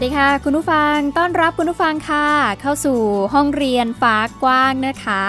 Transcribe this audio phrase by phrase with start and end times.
[0.00, 2.26] วัสดีค่ะ คุณผู้ฟังต้อนรับคุณผู้ฟังค่ะ
[2.60, 2.98] เข้าสู่
[3.34, 5.22] ห้องเรียนฟ้ากว้างนะคะ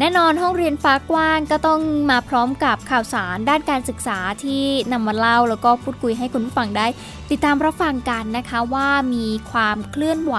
[0.00, 6.86] แน่นอนห้องเรียนฟ้ากว้างก็ต้องมาพร้อมกับข่าวสารด้านการศึกษาที่นำมาเล่าแล้วก็พูดคุยให้คุณผู้ฟังได้
[7.30, 10.36] ติดตามรับฟังกันนะคะว่ามีความเคลื่อนไหว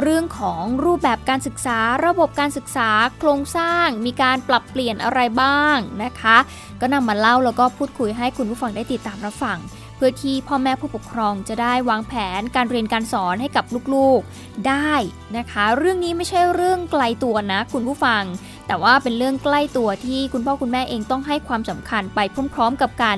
[0.00, 6.36] เรื่องของรูปแบบการศึกษา ระบบการศึกษาโครงสร้าง มีการปรับเปลี่ยนอะไรบ้างนะคะ
[6.80, 9.58] ก็นำมาเล่าแล้วก็พูดคุยให้คุณผู้ฟังได้ติดตามรับฟัง
[9.96, 14.92] เพื่อที่พ่อแม่ผู้ปกครองจะได้วางแผนการเรียนการสอนให้กับลูกๆได้
[15.36, 18.22] นะคะ เรื่องนี้ไม่ใช่เรื่องไกลตัวนะ คุณผู้ฟัง
[18.66, 22.20] แต่ว่าเป็นเรื่องใกล้ตัวที่คุณพ่อคุณแม่เองต้องให้ความสำคัญไป
[22.54, 23.16] พร้อม ๆ กับการ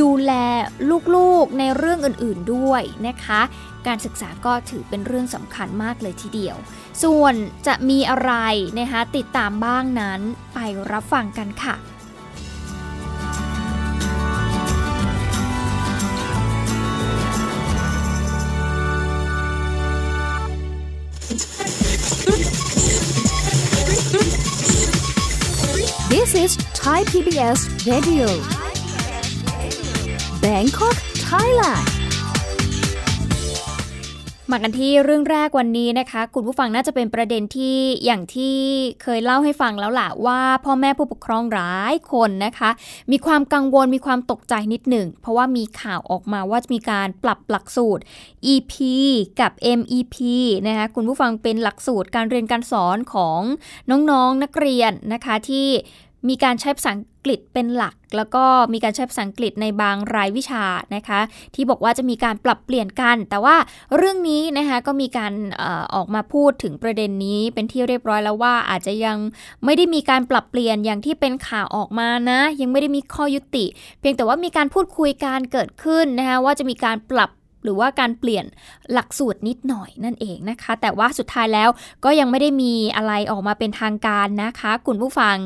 [0.00, 0.32] ดูแล
[1.14, 3.40] ลูกๆในเรื่องอื่นๆด้วยนะคะ
[3.86, 6.56] การศึกษาก็ถือเป็นเรื่องสำคัญมากเลยทีเดียว
[7.02, 7.34] ส่วน
[7.66, 8.32] จะมีอะไร
[8.78, 10.20] นะคะติดตามบ้างนั้น
[10.54, 10.58] ไป
[10.92, 11.74] รับฟังกันค่ะ
[26.44, 27.58] is Thai PBS
[27.90, 28.28] Radio
[30.44, 30.96] Bangkok
[31.28, 31.86] Thailand
[34.50, 38.56] มากันที่เรื่องแรกวันนี้นะคะ คุณผู้ฟังน่าจะเป็นประเด็นที่อย่างที่
[39.02, 42.70] เคยเล่าให้ฟังแล้วล่ะว่า พ่อแม่ผู้ปกครองหลายคนนะคะ
[43.10, 48.02] มีความกังวลมีความตกใจนิดหนึ่ง เพราะว่ามีข่าวออกมาว่าจะมีการปรับหลักสูตร
[48.52, 48.74] EP
[49.40, 50.16] กับ MEP
[50.66, 53.40] นะคะคุณผู้ฟังเป็นหลักสูตรการเรียนการสอนของ
[53.90, 55.68] น้องๆนนักเรียนนะคะที่
[56.28, 60.64] มีการใช้ภาษาอังกฤษเป็นหลัก แล้วก็มีการใช้ภาษาอังกฤษในบางรายวิชา
[60.94, 61.20] นะคะ
[61.54, 63.56] ที่บอกว่าจะมีการปรับเปลี่ยนกัน แต่ว่า
[63.96, 65.64] เรื่องนี้นะคะก็มีการอ
[65.94, 69.18] ออกมาพูดถึงประเด็นนี้เป็นที่เรียบร้อยแล้วว่าอาจจะยัง
[69.64, 73.66] ไม่ได้มีการปรับเปลี่ยนอย่างที่เป็นข่าวออกมานะ ยังไม่ได้มีข้อยุติ
[74.00, 77.30] เพียงแต่ว่ามีการพูดคุยการเกิดขึ้นนะคะว่าจะมีการปรับ
[77.64, 78.44] หรือว่าการเปลี่ยน
[78.92, 81.68] หลักสูตรนิดหน่อยนั่นเองนะคะ แต่ว่าสุดท้ายแล้ว
[82.04, 85.36] ก็ยังไม่ได้มีอะไรออกมาเป็นทางการนะคะคุณผู้ฟัง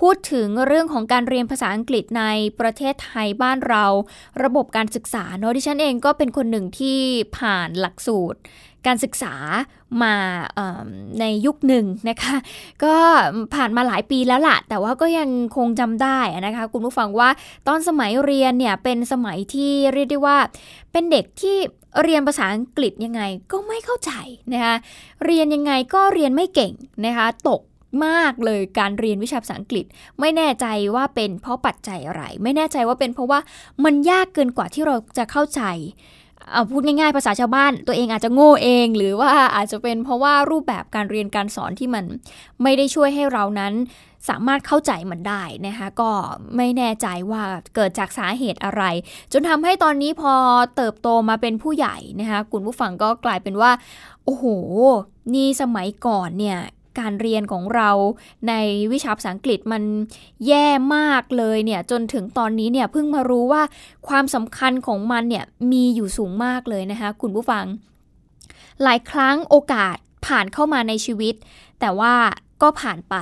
[0.00, 2.24] พูดถึงเรื่องของการเรียนภาษาอังกฤษใน
[2.60, 3.84] ประเทศไทยบ้านเรา
[4.42, 6.98] ระบบการศึกษาเนาะดิฉันเองก็เป็นคนหนึ่งที่
[7.38, 8.38] ผ่านหลักสูตร
[8.86, 9.34] การศึกษา
[10.02, 10.14] มา
[11.20, 12.36] ในยุคหนึ่งนะคะ
[12.84, 12.94] ก็
[13.54, 17.28] ผ่านมาหลายปีแล้วล่ะแต่ว่าก็ยังคงจำได้นะคะ คุณผู้ฟังว่า
[17.68, 20.38] ตอนสมัยเรียนเนี่ยเป็นสมัยที่เรียกได้ว่า
[20.92, 21.56] เป็นเด็กที่
[22.02, 24.12] เรียนภาษาอังกฤษยังไงก็ไม่เข้าใจ
[24.52, 24.76] นะคะ
[25.24, 26.72] เรียนยังไงก็เรียนไม่เก่ง
[27.06, 27.62] นะคะตก
[28.06, 29.84] มากเลยการเรียนวิชาภาษาอังกฤษ
[30.20, 33.40] ไม่แน่ใจว่าเป็นเพราะปัจจัยอะไร ไม่แน่ใจว่าเป็นเพราะว่า
[33.84, 35.62] มันยากเกินกว่าที่เราจะเข้าใจ
[36.52, 42.04] เอาพูดง่ายๆ ภาษาชาวบ้านตัวเองอาจจะโง่เอง หรือว่าอาจจะเป็นเพราะว่ารูปแบบการเรียนการสอนที่มัน
[42.62, 43.72] ไม่ได้ช่วยให้เรานั้น
[44.28, 46.10] สามารถเข้าใจมันได้นะคะก็
[46.56, 47.42] ไม่แน่ใจว่า
[47.74, 48.82] เกิดจากสาเหตุอะไร
[49.32, 50.34] จนทำให้ตอนนี้พอ
[50.76, 53.70] เติบโตมาเป็นผู้ใหญ่นะคะคุณผู้ฟังก็กลายเป็นว่า
[54.24, 54.44] โอ้โห
[55.34, 56.58] นี่สมัยก่อนเนี่ย
[56.98, 57.90] การเรียนของเรา
[58.48, 58.54] ใน
[58.92, 59.82] วิชาภาษาอังกฤษมัน
[60.46, 63.62] แย่มากเลยเนี่ยจนถึงตอนนี้เนี่ยเพิ่งมารู้ว่า
[64.08, 67.64] ความสำคัญของมันเนี่ยมีอยู่สูงมากเลยนะคะคุณผู้ฟัง
[68.82, 71.34] หลายครั้งโอกาสผ่านเข้ามาในชีวิต
[71.80, 72.14] แต่ว่า
[72.62, 73.16] ก็ผ่านไป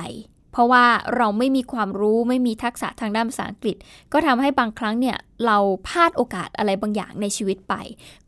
[0.51, 0.85] เพราะว่า
[1.17, 3.75] เราไม่มีความรู้ไม่มีทักษะทางด้านภาษาอังกฤษ
[4.13, 5.57] ก็ทำให้บางครั้งเนี่ยเรา
[5.87, 7.73] พลาดโอกาสอะไรบางอย่างในชีวิตไป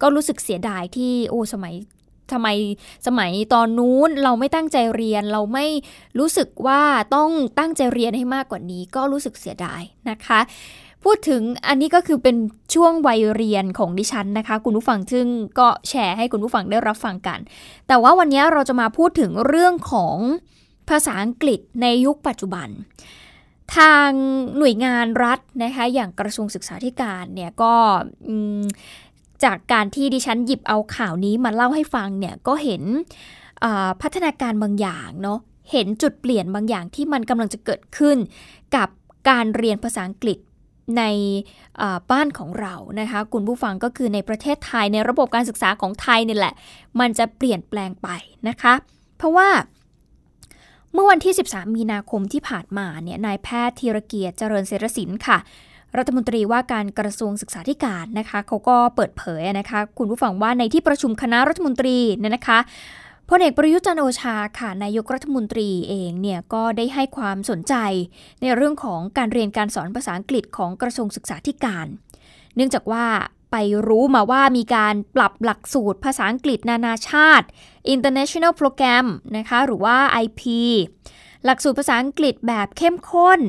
[0.02, 1.76] ก็รู้สึกเสียดายที่โอ้สมัย
[2.32, 2.48] ทำไม
[3.08, 5.66] สมัยตอนนู้นเราไม่ตั้งใจเรียน เราไม่
[6.20, 6.82] รู้สึกว่า
[7.16, 7.30] ต้อง
[7.60, 10.40] ตั้งใจเรียนให้มากกว่านี้ ก็รู้สึกเสียดายนะคะ
[11.04, 12.36] พูดถึงอันนี้ก็คือเป็น
[12.76, 15.28] ช่วงวัยเรียนของดิฉันนะคะ คุณผู้ฟังซึ่ง
[15.60, 17.40] ก็แชร์ให้คุณผู้ฟังได้รับฟังกัน
[17.88, 20.18] แต่ว่าวันนี้เราจะมาพูดถึงเรื่องของ
[20.90, 22.70] ภาษาอังกฤษในยุคปัจจุบัน
[23.78, 24.10] ทาง
[24.58, 27.74] หน่วยงานรัฐนะคะอย่างกระทรวงศึกษาธิการเนี่ยก็
[29.44, 32.84] จากการที่ดิฉันหยิบเอาข่าวนี้มาเล่าให้ฟังเนี่ยก็เห็น
[34.02, 35.40] พัฒนาการบางอย่างเนาะ
[35.72, 38.18] เห็นจุดเปลี่ยนบางอย่างที่มันกำลังจะเกิดขึ้น
[38.76, 38.90] กับ
[39.30, 40.38] การเรียนภาษาอังกฤษ
[40.98, 41.04] ใน
[42.12, 46.54] บ้านของเรานะคะคุณผู้ฟังก็คือในประเทศไทยในระบบการศึกษาของไทยนี่แหละ
[47.00, 48.10] มันจะเปลี่ยนแปลงไป
[48.50, 48.74] นะคะ
[49.18, 49.50] เพราะว่า
[50.94, 55.38] เมื่อวันที่ 13 มีนาคมที่ผ่านมาเนี่ยนายแพทย์ธีรเกียรติเจริญเศรษฐศิลป์ค่ะ
[55.98, 62.60] รัฐมนตรีว่าการกระทรวงศึกษาธิการนะคะเขาก็เปิดเผยนะคะคุณผู้ฟังว่าในที่ประชุมคณะรัฐมนตรีเนี่ยนะคะ
[63.30, 67.76] พลเอกประยุทธ์จันโอชาค่ะนายกรัฐมนตรีเองเนี่ยก็ได้ให้ความสนใจ
[68.42, 71.88] ในเรื่องของการเรียนการสอนภาษาอังกฤษของกระทรวงศึกษาธิการ
[72.56, 73.06] เนื่องจากว่า
[73.52, 73.56] ไป
[73.88, 77.48] รู้มาว่ามีการปรับหลักสูตรภาษาอังกฤษนานาชาติ
[77.96, 79.06] International Program
[79.38, 80.42] นะคะหรือว่า IP
[81.46, 83.40] หลักสูตรภาษาอังกฤษแบบเข้มข้น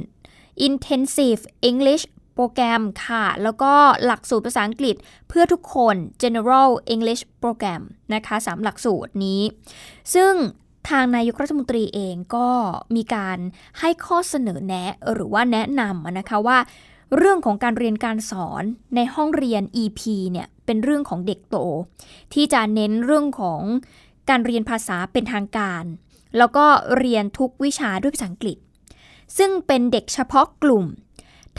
[0.67, 2.05] Intensive English
[2.40, 3.73] โปรแกรมค่ะ แล้วก็
[4.05, 4.96] หลักสูตรภาษาอังกฤษ
[5.29, 7.82] เพื่อทุกคน General English Program
[8.14, 9.43] นะคะสามหลักสูตรนี้
[10.14, 10.32] ซึ่ง
[10.88, 12.49] ทางนายกรัฐมนตรีเองก็
[12.96, 13.38] มีการ
[13.81, 16.58] ให้ข้อเสนอแนะหรือว่าแนะนำนะคะว่า
[17.17, 18.64] เรื่องของการเรียนการสอน
[18.96, 20.00] ในห้องเรียน EP
[20.32, 21.56] เนี่ยเป็นเรื่องของเด็กโต
[22.35, 23.61] ที่จะเน้นเรื่องของ
[24.31, 25.85] การเรียนภาษาเป็นทางการ
[26.38, 26.67] แล้วก็
[26.99, 28.58] เรียนทุกวิชาด้วยภาษาอังกฤษ
[29.38, 30.87] ซึ่งเป็นเด็กเฉพาะกลุ่ม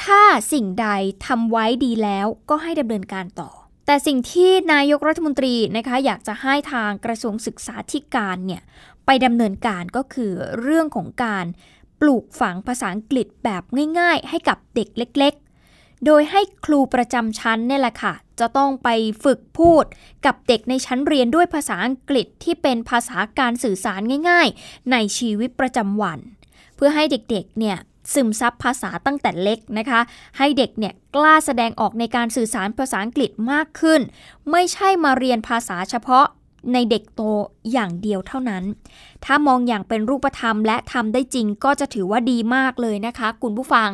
[0.04, 0.22] ถ้า
[0.54, 0.88] สิ่งใด
[1.26, 3.50] ทำไว้ดีแล้วก็ให้ดำเนินการต่อ
[3.86, 8.62] แต่สิ่งที่นายกรัฐมนตรีนะคะอยากจะให้ทางกระทรวงศึกษาธิการเนี่ย
[9.06, 10.32] ไปดำเนินการก็คือ
[10.62, 11.46] เรื่องของการ
[12.00, 13.64] ปลูกฝังภาษาอังกฤษแบบ
[14.00, 15.34] ง่าย ๆ ให้กับเด็กเล็ก
[15.70, 18.90] ๆ โดยให้ครูประจำชั้นเนี่ยแหละค่ะ จะต้องไป
[19.24, 19.84] ฝึกพูด
[20.26, 26.20] กับเด็กในชั้นเรียนด้วยภาษาอังกฤษที่เป็นภาษาการสื่อสารง่าย ๆ ในชีวิตประจำวัน
[26.76, 27.78] เพื่อให้เด็กๆเนี่ย
[28.14, 30.00] ซึมซับภาษาตั้งแต่เล็กนะคะ
[30.38, 34.02] ให้เด็กเนี่ยกล้าแสดงออกในการสื่อสารภาษาอังกฤษมากขึ้น
[34.52, 36.26] ไม่ใช่มาเรียนภาษาเฉพาะ
[36.74, 37.22] ในเด็กโต
[37.72, 38.64] อย่างเดียวเท่านั้น
[39.26, 43.90] ถ้ามองอย่างเป็นรูปธรรมและทำได้จริงก็จะถือว่าดีมากเลยนะคะ คุณผู้ฟัง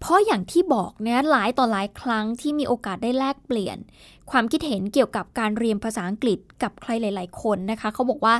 [0.00, 3.78] เพราะอย่างที่บอกเนี่ยหลายต่อหลายครั้งที่มีโอกาสได้แลกเปลี่ยน
[4.30, 8.34] ความคิดเห็นเกี่ยวกับการเรียนภาษาอังกฤษกับใครหลาย ๆ คนนะคะ เขาบอกว่า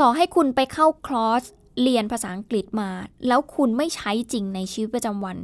[0.00, 1.42] ต่อให้คุณไปเข้าคลอส
[1.82, 2.90] เรียนภาษาอังกฤษมา
[3.26, 5.36] แล้วคุณไม่ใช้จริงในชีวิตประจำวัน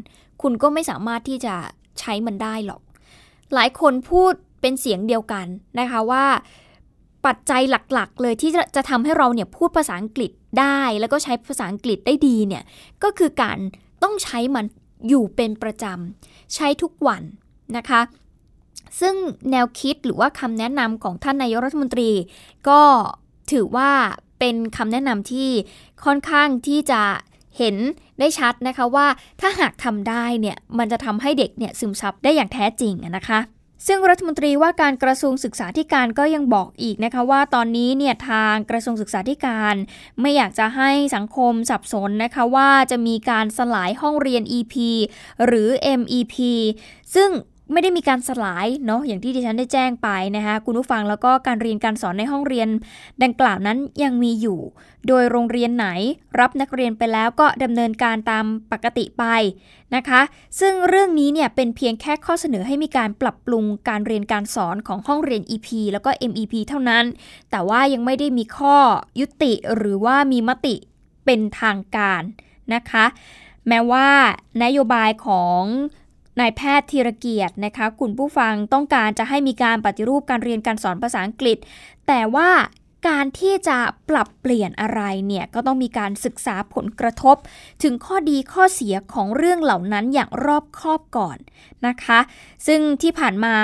[0.42, 1.54] คุณก็ไม่สามารถที่จะ
[2.00, 2.80] ใช้มันได้หรอก
[3.54, 5.46] หลายคนพูดเป็นเสียงเดียวกัน
[5.78, 6.24] นะคะว่า
[7.26, 12.64] ปัจจัยหลักๆ เลยที่จะจะทำให้เราเนี่ยพูดภาษาอังกฤษได้ แล้วก็ใช้ภาษาอังกฤษได้ดีเนี่ย
[13.02, 13.58] ก็คือการ
[14.02, 14.64] ต้องใช้มัน
[15.08, 17.22] อยู่เป็นประจำใช้ทุกวัน
[17.76, 18.00] นะคะ
[19.00, 19.14] ซึ่ง
[19.50, 22.10] แนวคิดหรือว่าคำแนะนำของท่านนายกรัฐมนตรี
[22.68, 22.80] ก็
[23.52, 23.90] ถือว่า
[24.44, 25.50] เป็นคำแนะนำที่
[26.04, 27.02] ค่อนข้างที่จะ
[27.58, 27.76] เห็น
[28.18, 29.06] ได้ชัดนะคะว่า
[29.40, 33.38] ถ้าหากทำได้เนี่ยมันจะทำให้เด็กเนี่ยซึมซับได้อย่างแท้จริงนะคะ
[33.86, 39.74] ซึ่งรัฐมนตรีว่าการกระทรวงศึกษาธิการก็ยังบอกอีกนะคะว่าตอนนี้เนี่ยทางกระทรวงศึกษาธิการ
[40.20, 44.74] ไม่อยากจะให้สังคมสับสนนะคะว่าจะมีการสลายห้องเรียน EP
[45.46, 45.68] หรือ
[46.00, 46.36] MEP
[47.14, 47.30] ซึ่ง
[47.74, 52.68] ไม่ได้มีการสลายเนาะอย่างที่ดิฉันได้แจ้งไปนะคะคุณผู้ฟังแล้วก็การเรียนการสอนในห้องเรียน
[53.22, 54.60] ดังกล่าวนั้นยังมีอยู่
[55.08, 55.88] โดยโรงเรียนไหน
[56.40, 59.24] รับนักเรียนไปแล้วก็ดำเนินการตามปกติไป
[59.94, 60.20] นะคะ
[60.60, 67.04] ซึ่งเรื่องนี้เนี่ยเป็นเพียงแค่ข้อเสนอให้มีการปรับปรุงการเรียนการสอนของห้องเรียน EP แล้วก็ MEP เท่านั้น
[67.50, 68.76] แต่ว่ายังไม่ได้มีข้อ
[69.20, 70.74] ยุติหรือว่ามีมติ
[71.24, 72.22] เป็นทางการ
[72.74, 73.04] นะคะ
[73.68, 74.08] แม้ว่า
[74.64, 75.62] นโยบายของ
[76.40, 81.58] นายแพทย์ธีรเกียรตินะคะคุณผู้ฟังต้องการจะให้มีการปฏิรูปการเรียนการสอนภาษาอังกฤษ
[82.06, 82.50] แต่ว่า
[83.08, 87.36] การที่จะปรับเปลี่ยนอะไรเนี่ยก็ต้องมีการศึกษาผลกระทบ
[87.82, 91.38] ถึงข้อดีข้อเสียของเรื่องเหล่านั้นอย่างรอบคอบก่อน
[91.86, 92.20] นะคะ
[92.66, 93.56] ซึ่งที่ผ่านมา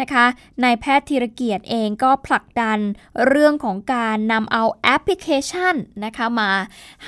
[0.00, 0.24] นะคะ
[0.62, 2.78] นายแพทย์ธีรเกียรติเองก็ผลักดัน
[3.26, 5.74] เรื่องของการนำเอาแอปพลิเคชัน
[6.04, 6.50] นะคะมา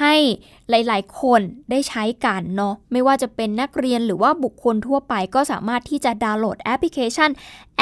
[0.00, 0.14] ให้
[0.70, 1.40] หลาย ๆ คน
[1.70, 7.30] ได้ใช้กันเนาะไม่ว่าจะเป็นนักเรียนหรือว่าบุคคลทั่วไปก็สามารถที่จะดาวน์โหลดแอปพลิเคชัน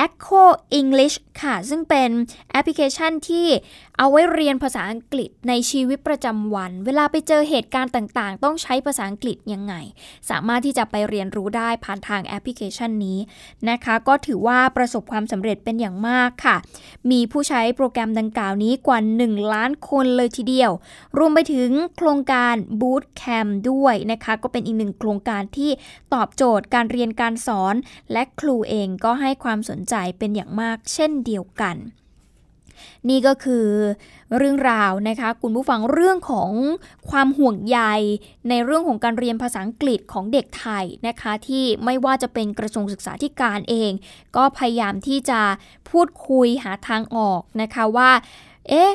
[0.04, 0.44] Echo
[0.80, 2.10] English ค่ะ ซึ่งเป็น
[2.50, 3.46] แอปพลิเคชันที่
[3.98, 9.74] เอาไว้เรียนภาษาอังกฤษในชีวิตประจำวัน เวลาไปเจอเหตุการณ์ต่าง ๆ ต้องใช้ภาษาอังกฤษยังไง
[10.30, 13.18] สามารถที่จะไปเรียนรู้ได้ผ่านทางแอปพลิเคชันนี้
[13.70, 16.56] นะคะ ก็ถือว่าประสบความสำเร็จเป็นอย่างมากค่ะ
[17.10, 20.70] มีผู้ใช้โปรแกรมดังกล่าวนี้กว่า 1 ล้านคนเลยทีเดียว
[21.18, 25.70] รวมไปถึงโครงการ Boot Camp ด้วยนะคะ ก็เป็นอีกหนึ่งโครงการที่
[26.14, 27.74] ตอบโจทย์การเรียนการสอน
[28.12, 31.76] และครูเองก็ให้ความสนใจเป็นอย่างมาก เช่นเดียวกัน
[33.08, 33.66] นี่ก็คือ
[34.38, 36.50] เรื่องราวนะคะคุณผู้ฟังเรื่องของ
[37.10, 37.78] ความห่วงใย
[38.48, 43.90] ในเรื่องของการเรียนภาษาอังกฤษของเด็กไทยนะคะที่ไม่ว่าจะเป็นกระทรวงศึกษาธิการเอง
[44.36, 45.40] ก็พยายามที่จะ
[45.90, 48.10] พูดคุยหาทางออกนะคะว่า
[48.70, 48.92] เอ๊ะ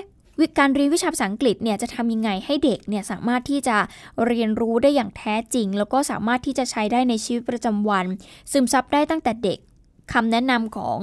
[0.59, 3.77] การเรียนวิชาภาษาอังกฤษเนี่ยจะทำยังไงให้เด็กเนี่ยสามารถที่จะ
[4.25, 8.05] เรียนรู้ได้อย่างแท้จริง แล้วก็สามารถที่จะใช้ได้ในชีวิตประจำวัน
[8.51, 9.59] ซึมซับได้ตั้งแต่เด็ก
[10.13, 10.99] คำแนะนำของ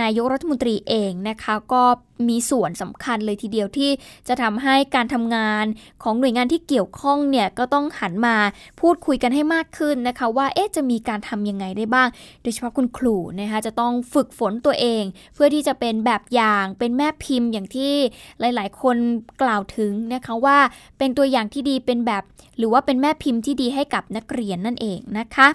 [0.00, 1.82] นายกรัฐมนตรีเองนะคะ ก็
[2.28, 3.90] มีส่วนสำคัญเลยทีเดียวที่
[4.28, 5.64] จะทำให้การทำงาน
[6.02, 8.36] ของหน่วยงานที่เกี่ยวข้องเนี่ยก็ต้องหันมา
[8.80, 12.08] พูดคุยกันให้มากขึ้นนะคะ ว่าเอ๊ะจะมีการทำยังไงได้บ้าง
[12.42, 15.02] โดยเฉพาะคุณครูนะคะจะต้องฝึกฝนตัวเอง
[15.34, 17.92] เพื่อที่จะเป็นแบบอย่างเป็นแม่พิมพ์อย่างที่
[18.40, 18.96] หลาย ๆ คน
[19.42, 20.58] กล่าวถึงนะคะว่า
[20.98, 22.22] เป็นตัวอย่างที่ดีเป็นแบบ
[22.58, 25.48] หรือว่าเป็นแม่พิมพ์ที่ดีให้กับนักเรียนนั่นเองนะคะ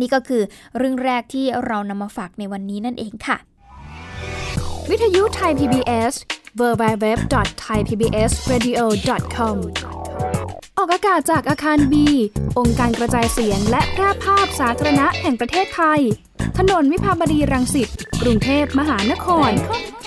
[0.00, 0.42] นี่ก็คือ
[0.76, 3.36] เรื่องแรกที่เรานำมาฝากในวันนี้นั่นเองค่ะ
[4.90, 6.14] วิทยุไทย PBS
[6.60, 9.56] www.thaipbsradio.com
[10.78, 12.06] ออกอากาศจากอาคารบี
[12.58, 16.00] องค์การกระจายเสียงและแพร่ภาพสาธารณะแห่งประเทศไทย
[16.58, 17.88] ถนนวิภาวดีรังสิต
[18.22, 19.50] กรุงเทพมหานคร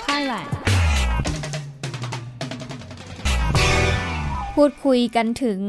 [0.04, 0.63] Thailand
[4.60, 5.60] พูดคุยกันถึง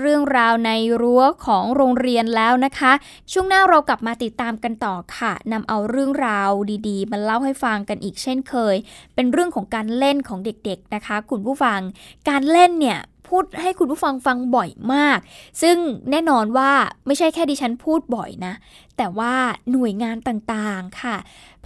[0.00, 0.70] เรื่องราวใน
[1.00, 2.92] รั้วของโรงเรียนแล้วนะคะ
[3.32, 6.50] ช่วงหน้าเรากลับมาติดตามกันต่อค่ะนำเอาเรื่องราว
[6.88, 8.76] ดีๆมาเล่าให้ฟังกันอีกเช่นเคย
[9.14, 11.80] เป็นเรื่องของการเล่นของเด็กๆนะคะ คุณผู้ฟัง
[12.28, 12.98] การเล่นเนี่ย
[13.28, 15.18] พูดให้คุณผู้ฟังฟังบ่อยมาก
[15.62, 15.76] ซึ่ง
[16.10, 16.70] แน่นอนว่า
[17.06, 18.54] ไม่ใช่แค่ดิฉันพูดบ่อยนะ
[18.96, 19.34] แต่ว่า
[19.72, 21.16] หน่วยงานต่างๆค่ะ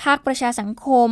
[0.03, 1.09] ภาคประชาสังคม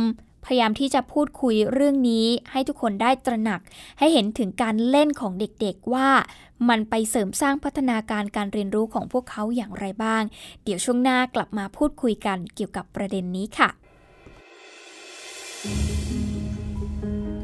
[0.47, 3.59] พยายามที่จะพูดคุยเรื่องนี้ให้ทุกคนได้ตระหนัก
[3.99, 6.09] ให้เห็นถึงการเล่นของเด็กๆว่า
[6.69, 10.23] มันไปเสริมสร้างพัฒนาการการเรียนรู้ของพวกเขาอย่างไรบ้าง
[10.63, 13.69] เดี๋ยวช่วงหน้ากลับมาพูดคุยกันเกี่ยวกับประเด็นนี้ค่ะ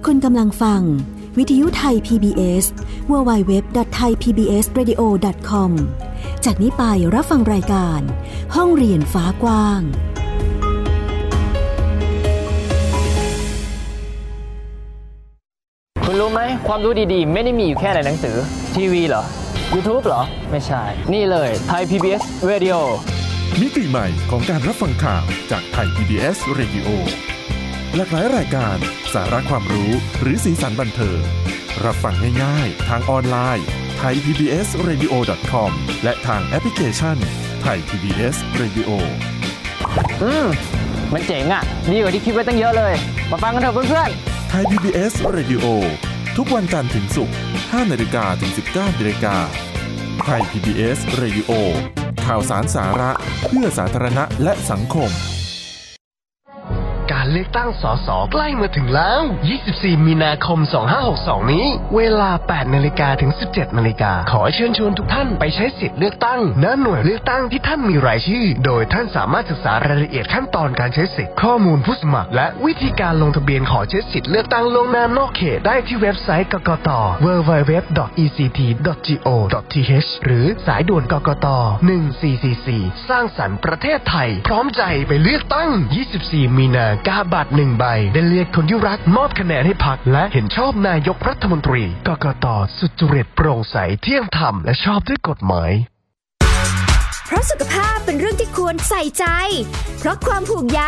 [0.05, 0.81] คุณกำลังฟัง
[1.37, 2.65] วิทยุไทย PBS
[3.11, 5.71] www.thaipbsradio.com
[6.45, 6.83] จากนี้ไป
[7.15, 8.01] รับฟังรายการ
[8.55, 9.81] ห้องเรียนฟ้ากว้าง
[16.13, 18.35] คุณรู้ไหมความรู้ดีๆ ไม่ได้มีอยู่แค่ในหนังสือ
[18.75, 19.23] ทีวีเหรอ
[19.73, 22.77] YouTube เหรอ ไม่ใช่ นี่เลยไทย PBS Radio
[23.61, 26.87] มิติใหม่ของการรับฟังข่าวจากไทย PBS Radio
[27.95, 28.77] หลากหลายรายการ
[29.13, 29.91] สาระความรู้
[30.21, 31.21] หรือสีสันบันเทิง
[31.85, 33.65] รับฟังง่ายๆ ทางออนไลน์
[33.97, 35.13] ไทย PBS Radio
[35.51, 35.71] com
[36.03, 37.17] และทางแอปพลิเคชัน
[37.61, 38.89] ไทย PBS Radio
[40.23, 40.47] อืม
[41.13, 42.93] มันเจ๋งอะ่ะ ดีกว่าที่คิดไว้ตั้งเยอะเลย
[43.31, 45.65] มาฟังกันเถอะเพื่อนๆไทย PBS Radio
[46.37, 49.35] ทุกวันจันทร์ถึงศุกร์5นาฬิกาถึง 19นาฬิกา
[50.23, 51.51] ไทย PBS Radio
[52.25, 53.11] ข่าวสารสาระ
[53.47, 55.09] เพื่อสาธารณะและสังคม
[57.33, 59.21] เลือกตั้งสสใกล้มาถึงแล้ว
[59.63, 60.59] 24 มีนาคม
[61.05, 76.89] 2562 นี้ เวลา 8 นาฬิกาถึง 17 นาฬิกา ขอเชิญชวนทุกท่านไปใช้สิทธิ์เลือกตั้งณหน่วยเลือกตั้งที่ท่านมีรายชื่อ โดยท่านสามารถศึกษารายละเอียดขั้นตอนการใช้สิทธิ์ข้อมูลผู้สมัคร และวิธีการลงทะเบียนขอใช้สิทธิ์เลือกตั้งลงน้านอกเขตได้ที่เว็บไซต์กกต
[77.25, 78.39] www.ect.go.th
[80.25, 81.47] หรือสายด่วนกกต
[82.31, 85.69] 1444 สร้างสรรค์ประเทศไทย พร้อมใจไปเลือกตั้ง
[86.13, 92.45] 24 มีนากาบัตรหนึ่งใบ ได้เลือกคนที่รักมอบคะแนนให้พักและเห็นชอบนายกรัฐมนตรี กกต
[92.77, 95.71] สุจริตโปร่งใสเที่ยงธรรมและชอบด้วยกฎหมาย
[97.27, 99.25] เพราะสุขภาพเป็นเรื่องที่ควรใส่ใจ
[99.99, 100.81] เพราะความห่วงใย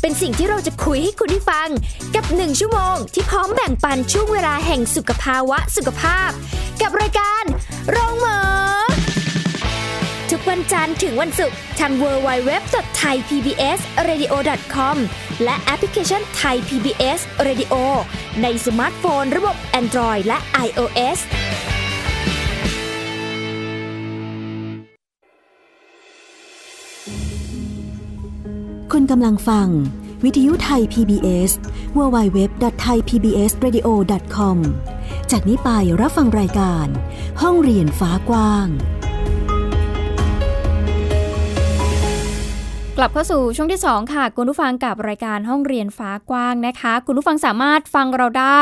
[0.00, 1.68] เป็นสิ่งที่เราจะคุยให้คุณได้ฟัง
[2.14, 6.30] กับหนึ่งชั่วโมงที่พร้อมแบ่งปันช่วงเวลาแห่งสุขภาวะสุขภาพ
[6.80, 7.44] กับรายการ
[7.90, 8.91] โรงหมอ
[10.52, 14.96] วันจันทร์ถึงวันศุกร์ทาง www.thaipbsradio.com
[15.44, 17.74] และแอปพลิเคชัน Thai PBS Radio
[18.42, 21.18] ในสมาร์ทโฟน ระบบ Android และ iOS
[28.92, 29.68] คุณกำลังฟัง
[30.24, 31.50] วิทยุไทย PBS
[31.96, 34.56] www.thaipbsradio.com
[35.30, 36.86] จากนี้ไปรับฟังรายการ
[37.42, 38.68] ห้องเรียนฟ้ากว้าง
[42.98, 48.60] กลับเข้าสู่ช่วงที่ 2 ค่ะ คุณผู้ฟังกับรายการห้องเรียนฟ้ากว้างนะคะ คุณผู้ฟังสามารถฟังเราได้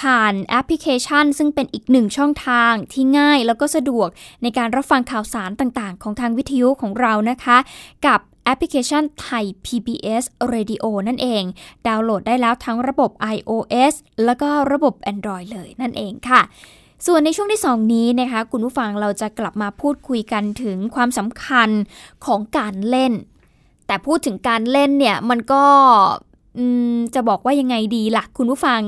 [0.00, 4.08] ผ่านแอปพลิเคชัน ซึ่งเป็นอีกหนึ่งช่องทางที่ง่ายแล้วก็สะดวก
[4.42, 7.56] ในการรับฟังข่าวสารต่างๆ ของทางวิทยุของเรานะคะ
[8.06, 11.42] กับแอปพลิเคชันไทย PBS Radio นั่นเอง
[11.86, 16.40] ดาวน์โหลดได้แล้วทั้งระบบ iOS แล้วก็ระบบ Android เลยนั่นเองค่ะ
[17.06, 21.70] ส่วนในช่วงที่ 2 นี้นะคะ คุณผู้ฟังเราจะกลับมาพูดคุยกันถึงความสำคัญ
[22.26, 23.14] ของการเล่น
[23.86, 25.64] แต่พูดถึงการเล่นเนี่ยมันก็
[27.14, 28.80] จะบอกว่ายังไงดีล่ะ คุณผู้ฟัง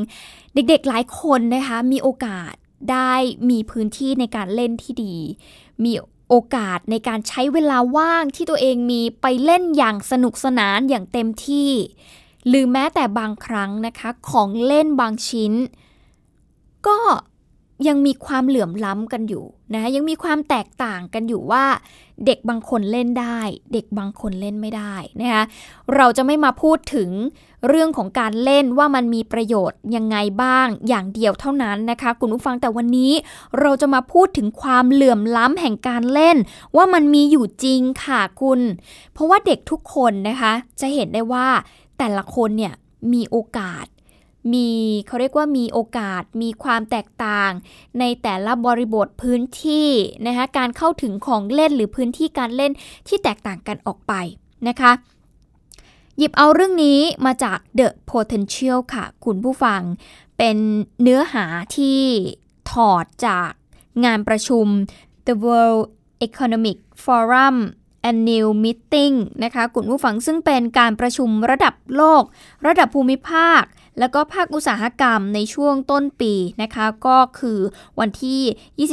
[0.54, 2.54] เด็กๆหลายคนนะคะ มีโอกาส
[2.90, 3.12] ได้
[3.50, 5.16] มีพื้นที่ในการเล่นที่ดี
[5.84, 5.92] มี
[6.28, 11.70] โอกาสในการใช้เวลาว่างที่ตัวเองมีไปเล่นอย่างสนุกสนานอย่างเต็มที่
[12.48, 15.52] หรือแม้แต่บางครั้งนะคะ ของเล่นบางชิ้น
[16.86, 16.98] ก็
[17.88, 21.64] ยังมีความเหลื่อมล้ำกันอยู่นะยังมีความแตกต่างกันอยู่ว่า
[22.26, 23.40] เด็กบางคนเล่นได้
[23.72, 25.44] เด็กบางคนเล่นไม่ได้นะคะ
[25.96, 27.10] เราจะไม่มาพูดถึง
[27.68, 33.12] เรื่องของการเล่นว่ามันมีประโยชน์ยังไงบ้างอย่างเดียวเท่านั้นนะคะคุณผู้ฟังแต่วันนี้
[33.60, 36.36] เราจะมาพูดถึงความเหลื่อมล้ำแห่งการเล่น
[36.76, 38.60] ว่ามันมีอยู่จริงค่ะคุณ
[39.12, 41.46] เพราะว่าเด็กทุกคนนะคะจะเห็นได้ว่า
[41.98, 42.74] แต่ละคนเนี่ย
[43.12, 43.86] มีโอกาส
[44.52, 44.70] มี
[45.06, 47.50] เขาเรียกว่ามีโอกาสมีความแตกต่าง
[47.98, 49.90] ในแต่ละบริบทพื้นที่
[50.26, 52.72] นะคะการเข้าถึงของเล่นหรือพื้นที่การเล่น
[53.08, 54.12] ที่แตกต่างกันออกไป
[54.68, 54.92] นะคะ
[56.18, 59.80] หยิบเอาเรื่องนี้มาจาก The Potential ค่ะ คุณผู้ฟัง
[60.38, 60.56] เป็น
[61.02, 61.44] เนื้อหา
[61.76, 62.00] ที่
[62.72, 63.50] ถอดจาก
[64.04, 64.66] งานประชุม
[65.26, 65.84] The World
[66.26, 67.56] Economic Forum
[68.10, 72.22] Annual Meeting นะคะ คุณผู้ฟังซึ่งเป็นการประชุมระดับโลก
[72.66, 73.62] ระดับภูมิภาค
[73.98, 77.58] แล้วก็ภาคอุตสาหกรรมในช่วงต้นปีนะคะ ก็คือ
[78.00, 78.88] วันที่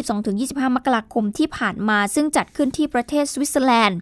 [0.52, 4.00] 22-25 มกราคมที่ผ่านมา ซึ่งจัดขึ้นที่ประเทศสวิตเซอร์แลนด์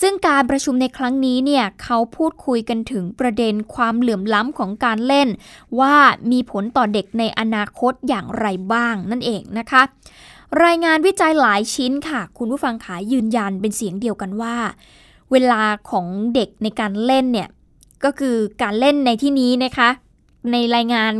[0.00, 5.28] ซึ่งการประชุมในครั้งนี้เนี่ยเขาพูดคุยกันถึงประเด็นความเหลื่อมล้ำของการเล่น
[5.80, 5.96] ว่า
[6.30, 9.82] มีผลต่อเด็กในอนาคตอย่างไรบ้างนั่นเองนะคะ
[10.64, 14.56] รายงานวิจัยหลายชิ้นค่ะ คุณผู้ฟังขายืนยันเป็นเสียงเดียวกันว่า
[15.30, 17.48] เวลาของเด็กในการเล่นเนี่ย
[18.04, 19.90] ก็คือการเล่นในที่นี้นะคะ
[20.52, 21.12] ในรายงาน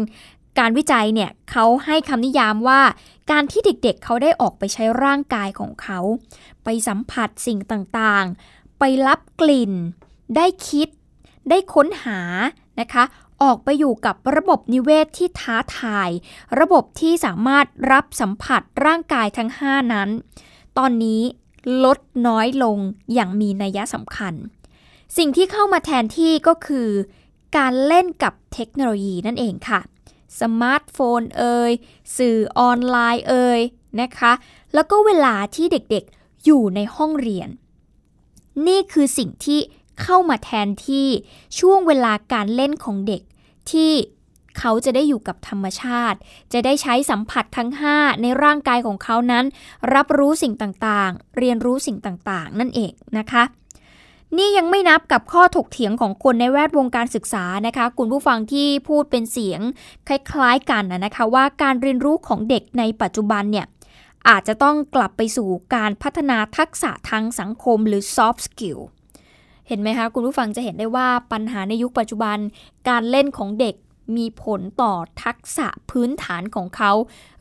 [0.58, 2.80] การวิจัยเนี่ยเขาให้คำนิยามว่า
[3.30, 6.00] การที่เด็กๆเเขาได้ออกไปใช้ร่างกายของเขา
[6.64, 9.72] ไปสัมผัสสิ่งต่างๆ ไปรับกลิ่น
[10.36, 10.88] ได้คิด
[11.50, 12.20] ได้ค้นหา
[12.80, 13.04] นะคะ
[13.42, 16.10] ออกไปอยู่กับระบบนิเวศที่ท้าทาย
[16.60, 20.08] ระบบที่สามารถรับสัมผัสร่างกายทั้ง 5 นั้น
[20.78, 21.22] ตอนนี้
[21.84, 22.78] ลดน้อยลง
[23.14, 24.34] อย่างมีนัยสำคัญ
[25.16, 26.88] สิ่งที่เข้ามาแทนที่ก็คือ
[27.57, 29.80] การเล่นกับเทคโนโลยีนั่นเองค่ะ
[30.40, 31.73] สมาร์ทโฟนเอ่ย
[32.16, 33.61] สื่อออนไลน์เอ่ย
[34.00, 34.33] นะคะ
[34.75, 37.49] แล้วก็เวลาที่เด็กๆอยู่ในห้องเรียน
[38.67, 39.60] นี่คือสิ่งที่
[40.02, 41.08] เข้ามาแทนที่
[41.58, 43.23] ช่วงเวลาการเล่นของเด็ก
[43.71, 43.93] ที่
[44.58, 46.19] เขาจะได้อยู่กับธรรมชาติ
[46.52, 49.45] จะได้ใช้สัมผัสทั้ง 5 ในร่างกายของเขานั้น
[49.95, 53.43] รับรู้สิ่งต่างๆ เรียนรู้สิ่งต่างๆ นั่นเองนะคะ
[54.38, 59.60] นี่ยังไม่นับกับข้อถกเถียงของคนในแวดวงการศึกษานะคะ คุณผู้ฟังที่พูดเป็นเสียง
[60.08, 63.66] คล้ายๆกันนะคะว่าการเรียนรู้ของเด็กในปัจจุบันเนี่ย
[64.28, 68.80] อาจจะต้องกลับไปสู่การพัฒนาทักษะทางสังคมหรือ soft skill
[69.69, 72.38] เห็นไหมคะ คุณผู้ฟังจะเห็นได้ว่าปัญหาในยุคปัจจุบัน
[72.88, 73.75] การเล่นของเด็ก
[74.16, 76.93] มีผลต่อทักษะพื้นฐานของเขา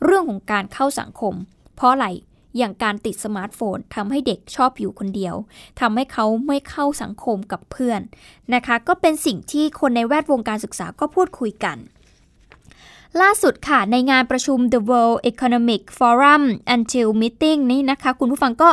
[0.03, 1.33] เรื่องของการเข้าสังคม
[1.75, 2.07] เพราะอะไร
[2.57, 5.35] อย่างการติดสมาร์ทโฟนทำให้เด็กชอบอยู่คนเดียว
[5.79, 8.01] ทำให้เขาไม่เข้าสังคมกับเพื่อน
[8.53, 11.77] นะคะ ก็เป็นสิ่งที่คนในแวดวงการศึกษาก็พูดคุยกัน
[13.21, 16.43] ล่าสุดค่ะ ในงานประชุม The World Economic Forum
[16.75, 18.69] Annual Meeting นี่นะคะ คุณผู้ฟังก็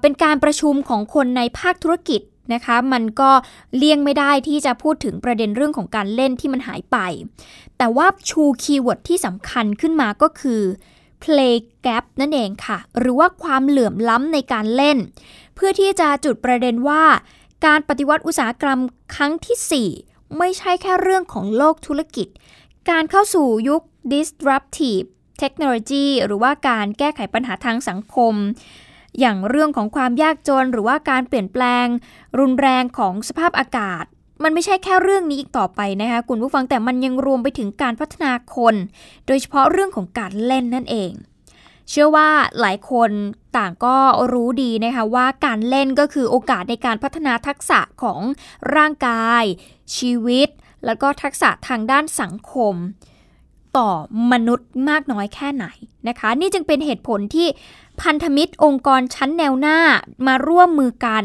[0.00, 2.20] เป็นการประชุมของคนในภาคธุรกิจ
[2.54, 3.30] นะคะ มันก็
[3.76, 6.96] เลี่ยงไม่ได้ที่จะพูดถึงประเด็นเรื่องของการเล่นที่มันหายไป
[7.78, 10.62] แต่ว่าชูคีย์เวิร์ดที่สำคัญขึ้นมาก็คือ
[11.22, 11.54] play
[11.86, 14.98] gap นั่นเองค่ะ หรือว่าความเหลื่อมล้ำในการเล่น
[15.54, 17.04] เพื่อที่จะจุดประเด็นว่า
[17.66, 18.78] การปฏิวัติอุตสาหกรรม
[19.14, 22.28] ครั้งที่ 4 ไม่ใช่แค่เรื่องของโลกธุรกิจ
[22.90, 25.06] การเข้าสู่ยุค disruptive
[25.42, 28.34] technology หรือว่าการแก้ไขปัญหาทางสังคม
[29.20, 31.86] อย่างเรื่องของความยากจนหรือว่าการเปลี่ยนแปลง
[32.38, 34.04] รุนแรงของสภาพอากาศ
[34.42, 38.74] มันไม่ใช่แค่เรื่องนี้อีกต่อไปนะคะคุณผู้ฟังแต่มันยังรวมไปถึงการพัฒนาคน
[39.26, 41.12] โดยเฉพาะเรื่องของการเล่นนั่นเอง
[41.90, 42.28] เชื่อว่า
[42.60, 43.10] หลายคน
[43.56, 43.96] ต่างก็
[44.32, 48.20] รู้ดีนะคะว่าการเล่นก็คือโอกาสในการพัฒนาทักษะของ
[48.76, 49.44] ร่างกาย
[49.96, 50.48] ชีวิต
[50.86, 52.74] แล้วก็ทักษะทางด้านสังคม
[53.76, 53.90] ต่อ
[54.32, 55.66] มนุษย์มากน้อยแค่ไหน
[56.08, 57.48] นะคะ นี่จึงเป็นเหตุผลที่
[58.02, 59.78] พันธมิตรองค์กรชั้นแนวหน้า
[60.26, 61.24] มาร่วมมือกัน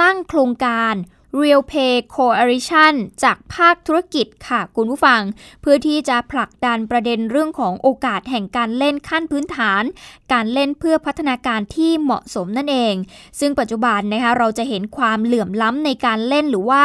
[0.00, 0.94] ตั้งโครงการ
[1.38, 5.20] Real Pay Coalition จากภาคธุรกิจค่ะคุณผู้ฟัง
[5.60, 9.82] เพื่อที่จะผลักดันประเด็นเรื่องของโอกาสแห่งการเล่นขั้นพื้นฐาน
[10.32, 12.94] การเล่นเพื่อพัฒนาการที่เหมาะสมนั่นเอง
[13.40, 16.84] ซึ่งปัจจุบันนะคะเราจะเห็นความเหลื่อมล้ำในการเล่นหรือว่า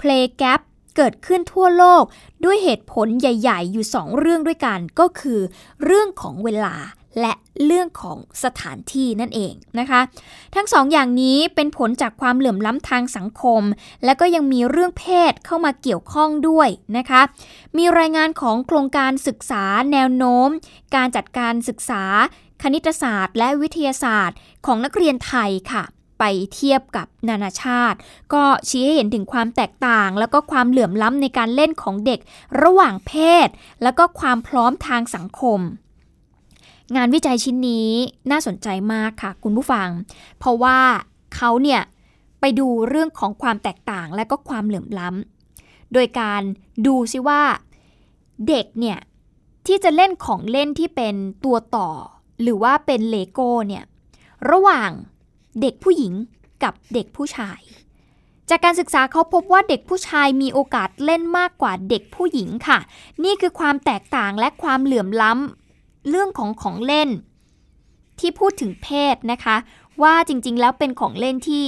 [0.00, 0.60] play gap
[0.96, 2.02] เกิดขึ้นทั่วโลก
[2.44, 5.40] ด้วยเหตุผลใหญ่ ๆ อยู่ 2 เรื่องด้วยกันก็คือ
[5.84, 6.74] เรื่องของเวลา
[7.20, 7.32] และ
[7.64, 10.00] เรื่องของสถานที่นั่นเองนะคะ
[10.54, 13.62] ทั้งสองอย่างนี้เป็นผลจากความเหลื่อมล้ำทางสังคม
[14.04, 17.22] และก็ยังมีเรื่องเพศเข้ามาเกี่ยวข้องด้วยนะคะ
[17.78, 20.48] มีรายงานของโครงการศึกษาแนวโน้ม
[20.94, 22.04] การจัดการศึกษา
[22.62, 25.84] คณิตศาสตร์ และวิทยาศาสตร์ ของนักเรียนไทยค่ะ
[26.18, 26.24] ไป
[26.54, 27.98] เทียบกับนานาชาติ
[28.34, 32.20] ก็ชี้ให้เห็นถึงความแตกต่าง แล้วก็ความเหลื่อมล้ำในการเล่นของเด็ก
[32.62, 33.12] ระหว่างเพ
[33.46, 33.48] ศ
[33.82, 35.60] แล้วก็ความพร้อมทางสังคม
[36.94, 37.90] งานวิจัยชิ้นนี้
[38.30, 39.88] น่าสนใจมากค่ะคุณผู้ฟัง
[40.38, 40.78] เพราะว่า
[41.36, 41.82] เขาเนี่ย
[42.40, 46.42] ไปดูเรื่องของความแตกต่างและก็ความเหลื่อมล้ำ โดยการ
[46.86, 47.42] ดูซิว่า
[48.48, 48.98] เด็กเนี่ย
[49.66, 51.90] ที่จะเล่นของเล่นที่เป็นตัวต่อ
[52.42, 53.84] หรือว่าเป็นเลโก้เนี่ย
[54.50, 54.90] ระหว่าง
[55.60, 56.12] เด็กผู้หญิง
[56.62, 57.60] กับเด็กผู้ชาย
[58.50, 62.78] จากการศึกษาเขาพบว่าเด็กผู้ชายมีโอกาสเล่นมากกว่าเด็กผู้หญิงค่ะ
[63.24, 65.65] นี่คือความแตกต่างและความเหลื่อมล้ำ
[66.08, 67.10] เรื่องของของเล่น
[68.20, 69.56] ที่พูดถึงเพศนะคะ
[70.02, 71.66] ว่าจริงๆแล้วเป็นของเล่นที่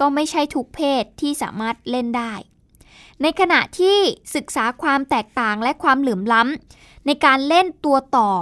[0.00, 2.32] ก็ไม่ใช่ทุกเพศที่สามารถเล่นได้
[3.22, 3.98] ในขณะที่
[4.34, 8.32] ศึกษาความแตกต่างและความเหลื่อมล้ำในการเล่นตัวต่อ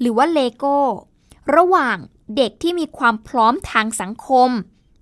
[0.00, 0.78] หรือว่าเลโก้
[1.56, 1.96] ระหว่าง
[2.36, 4.50] เด็กที่มีความพร้อมทางสังคม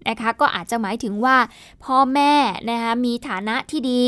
[0.08, 1.36] นะคะก็อาจจะหมายถึงว่า
[1.84, 2.34] พ่อแม่
[2.70, 4.04] นะคะมีฐานะที่ดี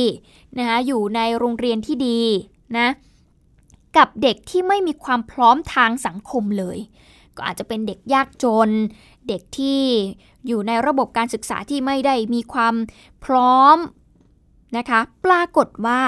[0.58, 2.20] นะคะอยู่ในโรงเรียนที่ดี
[2.78, 2.88] นะ
[3.96, 6.78] กับเด็กที่ไม่มีความพร้อมทางสังคมเลย
[7.36, 8.70] ก็อาจจะเป็นเด็กยากจน
[9.28, 9.82] เด็กที่
[10.46, 12.74] อยู่ในระบบการศึกษาที่ไม่ได้มีความ
[13.24, 13.76] พร้อม
[14.76, 16.00] นะคะ ปรากฏว่า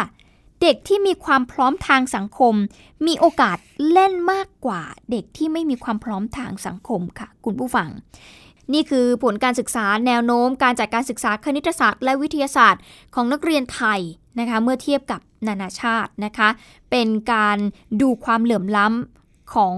[0.62, 2.54] เด็กที่มีความพร้อมทางสังคม
[3.06, 3.58] มีโอกาส
[3.92, 7.88] เล่นมากกว่า เด็กที่ไม่มีความพร้อมทางสังคมค่ะ คุณผู้ฟัง
[8.72, 12.82] นี่คือผลการศึกษาแนวโน้มการจัดการศึกษาคณิตศาสตร์ และวิทยาศาสตร์
[13.14, 14.00] ของนักเรียนไทย
[14.38, 16.48] นะคะเมื่อเทียบกับนานาชาตินะคะ
[16.90, 17.58] เป็นการ
[18.00, 19.76] ดูความเหลื่อมล้ำของ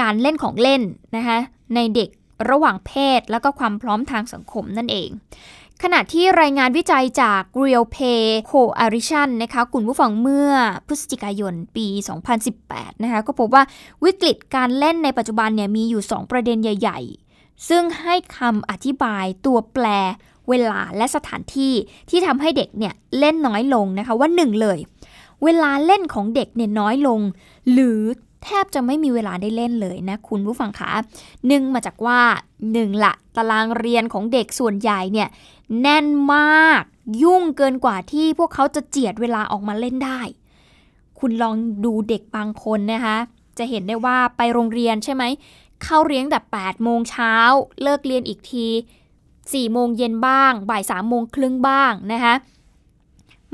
[0.00, 0.82] การเล่นของเล่น
[1.16, 1.36] นะคะ
[1.74, 2.08] ในเด็ก
[2.50, 5.10] ระหว่างเพศ แล้วก็ความพร้อมทางสังคมนั่นเอง
[5.82, 10.50] ขณะที่รายงานวิจัยจาก Real Pay Coalition นะคะคุณผู้ฟังเมื่อ
[10.86, 11.86] พฤศจิกายนปี
[12.44, 13.62] 2018 นะคะก็พบว่า
[14.04, 17.00] วิกฤตการเล่นในปัจจุบันเนี่ยมีอยู่ 2 ประเด็นใหญ่
[17.32, 19.86] ๆ ซึ่งให้คำอธิบายตัวแปร
[20.50, 21.74] เวลาและสถานที่
[22.10, 24.78] ที่ทำให้เด็กเนี่ยเล่นน้อยลงนะคะว่าหนึ่งเลย
[25.44, 27.20] เวลาเล่นของเด็กเนี่ยน้อยลง
[27.72, 28.00] หรือ
[28.44, 30.92] แทบจะไม่มีเวลาได้เล่นเลยนะคุณผู้ฟังคะ
[31.48, 32.20] หนึ่งมาจากว่า
[32.72, 35.28] หนึ่งละตารางเรียนของเด็กส่วนใหญ่เนี่ย
[35.80, 36.82] แน่นมาก
[37.22, 40.20] ยุ่งเกินกว่าที่พวกเขาจะเจียดเวลาออกมาเล่นได้
[41.18, 43.16] คุณลองดูเด็กบางคนนะคะ
[43.58, 45.24] จะเห็นได้ว่าไปโรงเรียนใช่ไหม
[45.82, 47.34] เข้าเรียนแบบ8โมงเช้า
[47.82, 48.66] เลิกเรียนอีกที
[49.56, 52.34] 4โมงเย็นบ้าง บ่าย3โมงครึ่งบ้างนะคะ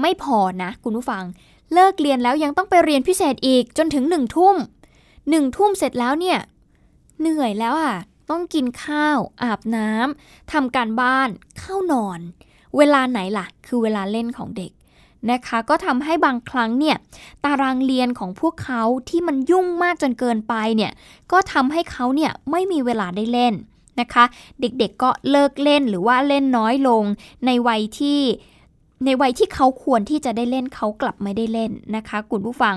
[0.01, 1.25] ไม่พอนะคุณผู้ฟัง
[1.73, 4.57] เลิกเรียนแล้วยังต้องไปเรียนพิเศษอีกจนถึงหนึ่งทุ่ม
[5.31, 6.39] หนึ่งทุ่มเสร็จแล้วเนี่ย
[7.21, 7.97] เหนื่อยแล้วอะ
[8.31, 11.29] ต้องกินข้าว อาบน้ำทำการบ้าน
[11.59, 12.21] เข้านอน
[12.77, 14.73] เวลาไหนล่ะ คือเวลาเล่นของเด็ก
[15.31, 16.97] นะคะ ก็ทำให้บางครั้งเนี่ย
[17.45, 20.93] ตารางเรียนของพวกเขาที่มันยุ่งมากจนเกินไปเนี่ย
[21.33, 23.55] ก็ทำให้เขาเนี่ยไม่มีเวลาได้เล่น
[24.01, 24.25] นะคะ
[24.61, 27.03] เด็กๆก็เลิกเล่นหรือว่าเล่นน้อยลง
[27.47, 28.21] ในวัยที่
[29.05, 32.75] ในวัยที่เขาควรที่จะได้เล่นเขากลับไม่ได้เล่นนะคะคุณผู้ฟัง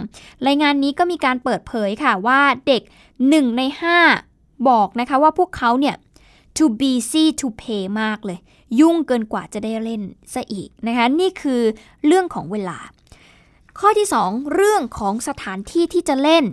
[0.47, 2.81] รายงานนี้ก็มีการเปิดเผยค่ะว่าเด็ก
[3.19, 3.61] 1 ใน
[4.15, 5.95] 5 บอกนะคะว่าพวกเขาเนี่ย
[6.57, 8.39] to busy to pay มากเลย
[8.79, 10.01] ยุ่งเกินกว่าจะได้เล่น
[10.33, 11.61] ซะอีกนะคะ นี่คือ
[12.05, 12.77] เรื่องของเวลา
[13.79, 16.43] ข้อที่ 2 เรื่องของสถานที่ที่จะเล่น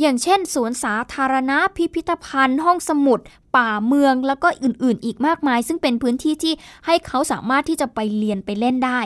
[0.00, 3.20] อย่างเช่นสวนสาธารณะพิพิธภัณฑ์ ห้องสมุด
[3.56, 6.54] ป่าเมือง แล้วก็อื่นๆ อีกมากมาย ซึ่งเป็นพื้นที่ที่
[6.86, 9.00] ให้เขาสามารถที่จะไปเรียนไปเล่นได้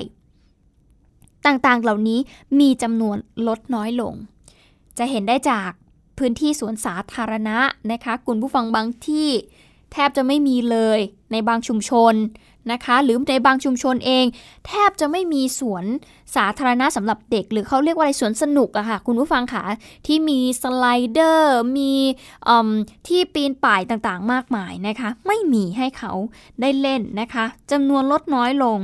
[1.47, 2.21] ต่างๆเหล่านี้
[2.61, 4.15] มีจำนวนลดน้อยลง
[4.99, 5.71] จะเห็นได้จาก
[6.19, 7.59] พื้นที่สวนสาธารณะ
[7.93, 9.29] นะคะคุณผู้ฟังบางที่
[9.93, 10.99] แทบจะไม่มีเลย
[11.33, 12.15] ในบางชุมชน
[12.73, 14.25] นะคะ หรือในบางชุมชนเอง
[14.67, 15.85] แทบจะไม่มีสวน
[16.37, 19.63] สาธารณะสำหรับเด็ก หรือเขาเรียกว่าอะไรสวนสนุกอะค่ะ คุณผู้ฟังค่ะ
[20.07, 21.93] ที่มีสไลเดอร์ มี
[23.09, 26.13] ที่ปีนป่ายต่างๆ มากมายนะคะ ไม่มีให้เขา
[26.61, 28.79] ได้เล่นนะคะจำนวนลดน้อยลง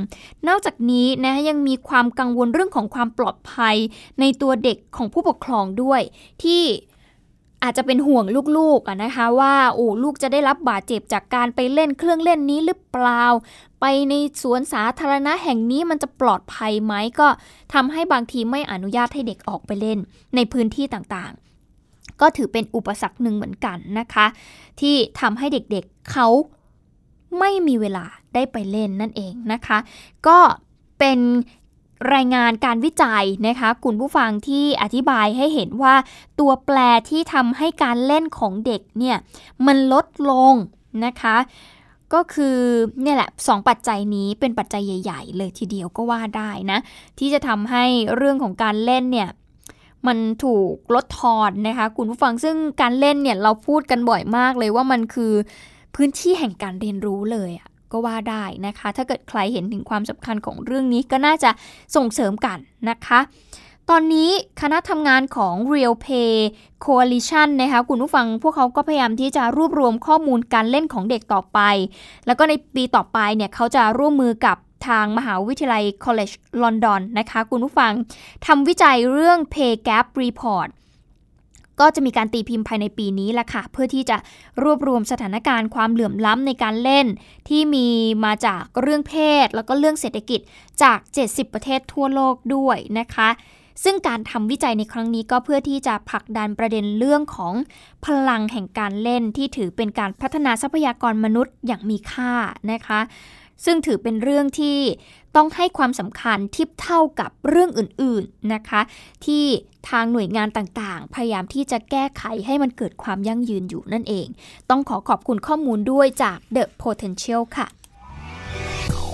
[0.47, 3.75] นอกจากนี้นะยังมีความกังวลเรื่องของความปลอดภัย
[4.19, 6.01] ในตัวเด็กของผู้ปกครองด้วย
[6.43, 6.63] ที่
[7.65, 8.25] อาจจะเป็นห่วง
[8.57, 13.23] ลูกๆนะคะว่าโอ้ลูกจะได้รับบาดเจ็บจากการไปเล่นเครื่องเล่นนี้หรือเปล่า
[13.81, 17.27] ไปในสวนสาธารณะแห่งนี้มันจะปลอดภัยไหมก็
[17.73, 19.99] ทำให้บางทีไม่อนุญาตให้เด็กออกไปเล่น
[20.35, 24.25] ในพื้นที่ต่างๆ ก็ถือเป็นอุปสรรคหนึ่งเหมือนกันนะคะ
[24.79, 26.27] ที่ทำให้เด็กๆเเขา
[27.39, 29.77] ไม่มีเวลาได้ไปเล่นนั่นเองนะคะ
[30.27, 30.39] ก็
[30.99, 31.19] เป็น
[32.13, 35.95] รายงานการวิจัยนะคะคุณผู้ฟังที่อธิบายให้เห็นว่า
[36.39, 36.77] ตัวแปร
[37.09, 39.17] ที่ทำให้การเล่นของเด็กเนี่ย
[39.67, 40.53] มันลดลง
[41.05, 41.37] นะคะ
[42.13, 42.57] ก็คือ
[43.01, 46.79] เนี่ยแหละสองปัจจัยนี้เป็นปัจจัยใหญ่ ๆ เลยทีเดียวก็ว่าได้นะ
[47.19, 47.83] ที่จะทำให้
[48.15, 49.29] เรื่องของการเล่นเนี่ย
[50.07, 55.33] มันถูกลดทอนนะคะคุณผู้ฟังซึ่งการเล่นเนี่ยเราพูดกันบ่อยมากเลยว่ามันคือ
[55.95, 61.49] พื้นที่แห่งการเรียนรู้เลยอะ ก็ว่าได้นะคะ ถ้าเกิดใครเห็นถึงความสำคัญของเรื่องนี้ก็น่าจะ
[61.95, 62.57] ส่งเสริมกัน
[62.89, 63.19] นะคะ
[63.89, 64.29] ตอนนี้
[64.61, 66.33] คณะทำงานของ Real Pay
[66.85, 71.59] Coalition นะคะคุณผู้ฟังพวกเขาก็พยายามที่จะรวบรวมข้อมูลการเล่นของเด็กต่อไป
[72.25, 77.91] แล้วก็ในปีต่อไปเนี่ยเขาจะร่วมมือกับทางมหาวิทยาลัย College London นะคะ คุณผู้ฟัง
[78.45, 80.69] ทำวิจัยเรื่อง Pay Gap Report
[81.79, 84.17] ก็จะมีการตีพิมพ์ภายในปีนี้แหละค่ะ เพื่อที่จะ
[84.63, 87.07] รวบรวมสถานการณ์ความเหลื่อมล้ำในการเล่น
[87.49, 87.87] ที่มี
[88.25, 89.13] มาจากเรื่องเพ
[89.45, 90.39] ศ แล้วก็เรื่องเศรษฐกิจ
[90.83, 93.29] จาก 70 ประเทศทั่วโลกด้วยนะคะ
[93.83, 97.53] ซึ่งการทำวิจัยในครั้งนี้ก็เพื่อที่จะผลักดันประเด็นเรื่องของ
[98.05, 102.33] พลังแห่งการเล่นที่ถือเป็นการพัฒนาทรัพยากรมนุษย์อย่างมีค่า
[102.71, 102.99] นะคะ
[103.65, 104.79] ซึ่งถือเป็นเรื่องที่
[105.35, 108.81] ต้องให้ความสำคัญทิบเท่ากับเรื่องอื่นๆนะคะ
[109.25, 109.45] ที่
[109.89, 114.27] ทางหน่วยงานต่างๆ พยายามที่จะแก้ไขให้มันเกิดความยั่งยืนอยู่นั่นเอง
[114.69, 117.67] ต้องขอขอบคุณข้อมูลด้วยจาก The Potential ค่ะ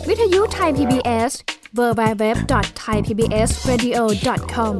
[0.08, 1.32] วิทยุไทย PBS
[1.78, 4.76] www.thaipbsradio.com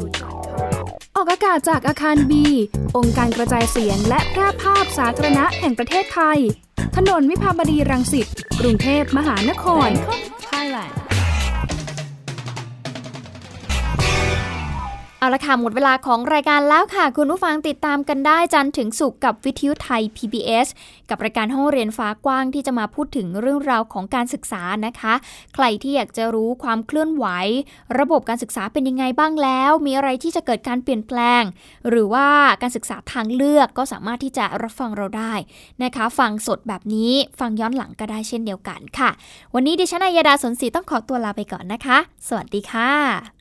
[1.16, 2.46] ออกอากาศจากอาคารบี
[2.98, 6.40] องค์การกระจายเสียงและแพร่ภาพสาธารณะแห่งประเทศไทย
[6.96, 8.28] ถนนวิภาวดีรังสิต
[8.60, 9.90] กรุงเทพมหานคร
[10.50, 11.01] Thailand
[15.22, 20.68] เอาละค่ะหมดเวลาของรายการแล้วค่ะ คุณผู้ฟังติดตามกันได้จันถึงสุกกับวิทยุไทย PBS
[21.10, 25.14] กับรายการห้องเรียนฟ้ากว้างที่จะมาพูดถึงเรื่องราวของการศึกษานะคะ
[25.56, 27.26] ใครที่อยากจะรู้ความเคลื่อนไหว
[28.00, 31.44] ระบบการศึกษาเป็นยังไงบ้างแล้ว มีอะไรที่จะเกิดการเปลี่ยนแปลง
[31.90, 32.28] หรือว่า
[32.62, 35.34] การศึกษาทางเลือกก็สามารถที่จะรับฟังเราได้
[35.84, 39.10] นะคะ ฟังสดแบบนี้ฟังย้อนหลังก็ได้เช่นเดียวกันค่ะ
[39.54, 43.41] วันนี้ดิฉันอัยดาสนศรีต้องขอตัวลาไปก่อนนะคะ สวัสดีค่ะ